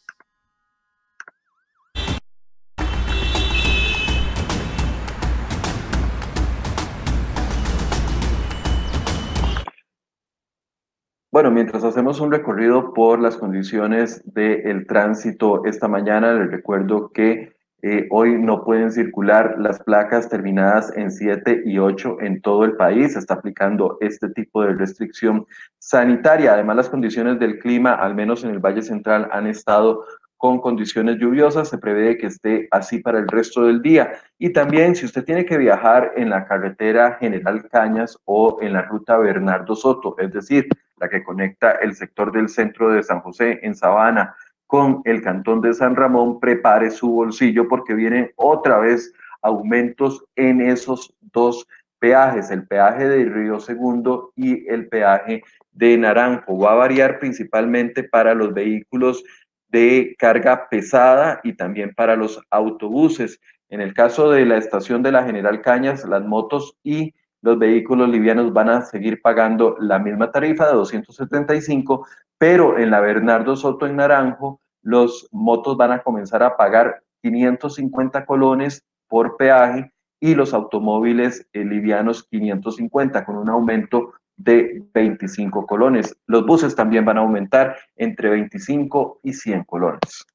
Bueno, 11.31 11.50
mientras 11.50 11.85
hacemos 11.85 12.19
un 12.19 12.29
recorrido 12.29 12.93
por 12.93 13.21
las 13.21 13.38
condiciones 13.38 14.21
del 14.33 14.85
tránsito 14.85 15.63
esta 15.63 15.88
mañana, 15.88 16.33
les 16.33 16.51
recuerdo 16.51 17.09
que 17.13 17.53
eh, 17.83 18.05
hoy 18.11 18.38
no 18.38 18.65
pueden 18.65 18.91
circular 18.91 19.55
las 19.57 19.81
placas 19.81 20.27
terminadas 20.27 20.91
en 20.97 21.09
7 21.09 21.63
y 21.65 21.79
8 21.79 22.17
en 22.19 22.41
todo 22.41 22.65
el 22.65 22.75
país. 22.75 23.13
Se 23.13 23.19
está 23.19 23.35
aplicando 23.35 23.97
este 24.01 24.27
tipo 24.31 24.61
de 24.61 24.73
restricción 24.73 25.47
sanitaria. 25.79 26.51
Además, 26.51 26.75
las 26.75 26.89
condiciones 26.89 27.39
del 27.39 27.59
clima, 27.59 27.93
al 27.93 28.13
menos 28.13 28.43
en 28.43 28.50
el 28.50 28.59
Valle 28.59 28.81
Central, 28.81 29.29
han 29.31 29.47
estado 29.47 30.03
con 30.35 30.59
condiciones 30.59 31.17
lluviosas, 31.17 31.69
se 31.69 31.77
prevé 31.77 32.17
que 32.17 32.27
esté 32.27 32.67
así 32.71 33.00
para 33.00 33.19
el 33.19 33.29
resto 33.29 33.63
del 33.63 33.81
día. 33.81 34.11
Y 34.37 34.51
también 34.51 34.98
si 34.98 35.05
usted 35.05 35.24
tiene 35.24 35.46
que 35.46 35.57
viajar 35.57 36.11
en 36.17 36.29
la 36.29 36.46
carretera 36.46 37.15
General 37.22 37.70
Cañas 37.70 38.17
o 38.25 38.57
en 38.61 38.74
la 38.74 38.81
ruta 38.81 39.17
Bernardo 39.17 39.75
Soto, 39.75 40.15
es 40.17 40.33
decir, 40.33 40.67
la 41.01 41.09
que 41.09 41.24
conecta 41.24 41.72
el 41.72 41.96
sector 41.96 42.31
del 42.31 42.48
centro 42.48 42.90
de 42.92 43.01
San 43.01 43.22
José 43.22 43.59
en 43.64 43.75
Sabana 43.75 44.35
con 44.68 45.01
el 45.03 45.22
cantón 45.22 45.59
de 45.59 45.74
San 45.74 45.96
Ramón, 45.96 46.40
prepare 46.40 46.92
su 46.92 47.11
bolsillo 47.11 47.68
porque 47.68 47.94
vienen 47.94 48.31
otra 48.35 48.77
vez 48.77 49.11
aumentos 49.42 50.24
en 50.35 50.61
esos 50.61 51.14
dos 51.33 51.68
peajes, 52.00 52.51
el 52.51 52.68
peaje 52.68 53.09
de 53.09 53.25
Río 53.25 53.59
Segundo 53.59 54.31
y 54.35 54.66
el 54.70 54.87
peaje 54.87 55.44
de 55.72 55.98
Naranjo. 55.98 56.57
Va 56.57 56.74
a 56.74 56.75
variar 56.75 57.20
principalmente 57.20 58.03
para 58.03 58.33
los 58.33 58.53
vehículos 58.53 59.24
de 59.70 60.16
carga 60.20 60.70
pesada 60.70 61.42
y 61.44 61.53
también 61.53 61.94
para 61.96 62.16
los 62.16 62.40
autobuses. 62.51 63.42
En 63.70 63.81
el 63.81 63.94
caso 63.94 64.29
de 64.29 64.46
la 64.46 64.57
estación 64.57 65.01
de 65.01 65.11
la 65.11 65.24
General 65.24 65.61
Cañas, 65.61 66.05
las 66.05 66.24
motos 66.24 66.77
y 66.83 67.14
los 67.42 67.58
vehículos 67.58 68.10
livianos 68.10 68.54
van 68.54 68.70
a 68.70 68.82
seguir 68.82 69.22
pagando 69.22 69.75
la 69.80 70.00
misma 70.00 70.32
tarifa 70.32 70.68
de 70.68 70.74
275, 70.74 72.08
pero 72.38 72.77
en 72.77 72.92
la 72.92 73.00
Bernardo 73.00 73.56
Soto 73.56 73.86
en 73.86 73.96
Naranjo, 73.96 74.60
los 74.84 75.27
motos 75.32 75.77
van 75.77 75.92
a 75.92 76.04
comenzar 76.04 76.44
a 76.44 76.56
pagar 76.56 77.01
550 77.22 78.25
colones 78.25 78.84
por 79.08 79.38
peaje 79.38 79.92
y 80.20 80.36
los 80.36 80.54
automóviles 80.54 81.48
eh, 81.54 81.64
livianos 81.66 82.24
550 82.30 83.25
con 83.25 83.38
un 83.38 83.50
aumento 83.50 84.14
de 84.38 84.84
25 84.94 85.66
colones. 85.66 86.16
Los 86.27 86.46
buses 86.46 86.75
también 86.75 87.06
van 87.06 87.18
a 87.18 87.22
aumentar 87.22 87.75
entre 87.96 88.30
25 88.30 89.20
y 89.24 89.34
100 89.34 89.64
colones. 89.66 90.25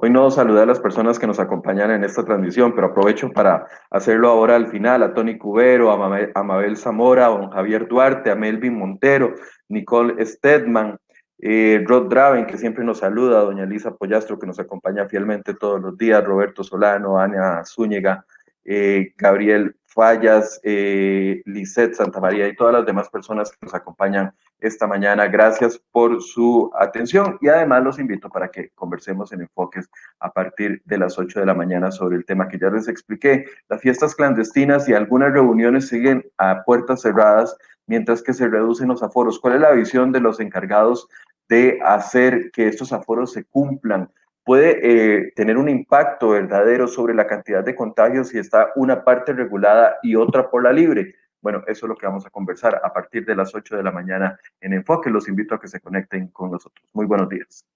Hoy 0.00 0.10
no 0.10 0.30
saludé 0.30 0.62
a 0.62 0.66
las 0.66 0.78
personas 0.78 1.18
que 1.18 1.26
nos 1.26 1.40
acompañan 1.40 1.90
en 1.90 2.04
esta 2.04 2.24
transmisión, 2.24 2.72
pero 2.72 2.86
aprovecho 2.86 3.32
para 3.32 3.66
hacerlo 3.90 4.28
ahora 4.28 4.54
al 4.54 4.68
final, 4.68 5.02
a 5.02 5.12
Tony 5.12 5.36
Cubero, 5.36 5.90
a 5.90 6.44
Mabel, 6.44 6.76
Zamora, 6.76 7.26
a 7.26 7.30
don 7.30 7.50
Javier 7.50 7.88
Duarte, 7.88 8.30
a 8.30 8.36
Melvin 8.36 8.78
Montero, 8.78 9.34
Nicole 9.68 10.24
Stedman, 10.24 11.00
eh, 11.40 11.82
Rod 11.84 12.10
Draven, 12.10 12.46
que 12.46 12.58
siempre 12.58 12.84
nos 12.84 12.98
saluda, 12.98 13.40
doña 13.40 13.64
Elisa 13.64 13.96
Pollastro, 13.96 14.38
que 14.38 14.46
nos 14.46 14.60
acompaña 14.60 15.08
fielmente 15.08 15.54
todos 15.54 15.80
los 15.80 15.98
días, 15.98 16.22
Roberto 16.22 16.62
Solano, 16.62 17.18
Ana 17.18 17.64
Zúñiga, 17.64 18.24
eh, 18.70 19.14
Gabriel 19.16 19.74
Fallas, 19.86 20.60
eh, 20.62 21.40
Lisette 21.46 21.94
Santamaría 21.94 22.46
y 22.48 22.54
todas 22.54 22.74
las 22.74 22.84
demás 22.84 23.08
personas 23.08 23.50
que 23.50 23.56
nos 23.62 23.74
acompañan 23.74 24.34
esta 24.60 24.86
mañana. 24.86 25.26
Gracias 25.26 25.80
por 25.90 26.22
su 26.22 26.70
atención 26.78 27.38
y 27.40 27.48
además 27.48 27.82
los 27.82 27.98
invito 27.98 28.28
para 28.28 28.50
que 28.50 28.68
conversemos 28.74 29.32
en 29.32 29.40
enfoques 29.40 29.88
a 30.20 30.30
partir 30.30 30.82
de 30.84 30.98
las 30.98 31.18
8 31.18 31.40
de 31.40 31.46
la 31.46 31.54
mañana 31.54 31.90
sobre 31.90 32.16
el 32.16 32.26
tema 32.26 32.46
que 32.46 32.58
ya 32.58 32.68
les 32.68 32.88
expliqué. 32.88 33.46
Las 33.70 33.80
fiestas 33.80 34.14
clandestinas 34.14 34.86
y 34.86 34.92
algunas 34.92 35.32
reuniones 35.32 35.88
siguen 35.88 36.30
a 36.36 36.62
puertas 36.64 37.00
cerradas 37.00 37.56
mientras 37.86 38.22
que 38.22 38.34
se 38.34 38.48
reducen 38.48 38.88
los 38.88 39.02
aforos. 39.02 39.40
¿Cuál 39.40 39.54
es 39.54 39.60
la 39.62 39.72
visión 39.72 40.12
de 40.12 40.20
los 40.20 40.40
encargados 40.40 41.08
de 41.48 41.78
hacer 41.82 42.50
que 42.52 42.68
estos 42.68 42.92
aforos 42.92 43.32
se 43.32 43.44
cumplan? 43.44 44.10
Puede 44.48 44.78
eh, 44.80 45.32
tener 45.36 45.58
un 45.58 45.68
impacto 45.68 46.30
verdadero 46.30 46.88
sobre 46.88 47.12
la 47.12 47.26
cantidad 47.26 47.62
de 47.62 47.74
contagios 47.74 48.28
si 48.28 48.38
está 48.38 48.72
una 48.76 49.04
parte 49.04 49.34
regulada 49.34 49.98
y 50.02 50.16
otra 50.16 50.48
por 50.48 50.62
la 50.62 50.72
libre. 50.72 51.16
Bueno, 51.42 51.62
eso 51.66 51.84
es 51.84 51.90
lo 51.90 51.94
que 51.94 52.06
vamos 52.06 52.24
a 52.24 52.30
conversar 52.30 52.80
a 52.82 52.90
partir 52.90 53.26
de 53.26 53.36
las 53.36 53.54
8 53.54 53.76
de 53.76 53.82
la 53.82 53.92
mañana 53.92 54.40
en 54.62 54.72
Enfoque. 54.72 55.10
Los 55.10 55.28
invito 55.28 55.54
a 55.54 55.60
que 55.60 55.68
se 55.68 55.80
conecten 55.80 56.28
con 56.28 56.50
nosotros. 56.50 56.82
Muy 56.94 57.04
buenos 57.04 57.28
días. 57.28 57.66